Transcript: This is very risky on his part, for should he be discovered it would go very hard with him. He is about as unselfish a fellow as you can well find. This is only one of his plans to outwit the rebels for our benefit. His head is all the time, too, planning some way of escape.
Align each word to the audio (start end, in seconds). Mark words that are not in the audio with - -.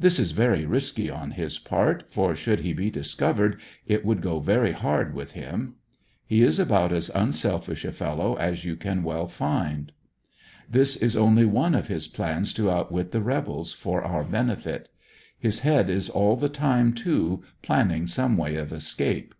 This 0.00 0.18
is 0.18 0.32
very 0.32 0.66
risky 0.66 1.08
on 1.08 1.30
his 1.30 1.60
part, 1.60 2.12
for 2.12 2.34
should 2.34 2.58
he 2.62 2.72
be 2.72 2.90
discovered 2.90 3.60
it 3.86 4.04
would 4.04 4.20
go 4.20 4.40
very 4.40 4.72
hard 4.72 5.14
with 5.14 5.34
him. 5.34 5.76
He 6.26 6.42
is 6.42 6.58
about 6.58 6.90
as 6.90 7.08
unselfish 7.14 7.84
a 7.84 7.92
fellow 7.92 8.34
as 8.34 8.64
you 8.64 8.74
can 8.74 9.04
well 9.04 9.28
find. 9.28 9.92
This 10.68 10.96
is 10.96 11.16
only 11.16 11.44
one 11.44 11.76
of 11.76 11.86
his 11.86 12.08
plans 12.08 12.52
to 12.54 12.68
outwit 12.68 13.12
the 13.12 13.22
rebels 13.22 13.72
for 13.72 14.02
our 14.02 14.24
benefit. 14.24 14.88
His 15.38 15.60
head 15.60 15.88
is 15.88 16.10
all 16.10 16.34
the 16.34 16.48
time, 16.48 16.92
too, 16.92 17.44
planning 17.62 18.08
some 18.08 18.36
way 18.36 18.56
of 18.56 18.72
escape. 18.72 19.36